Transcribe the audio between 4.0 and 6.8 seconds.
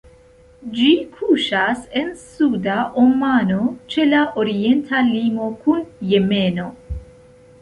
la orienta limo kun Jemeno.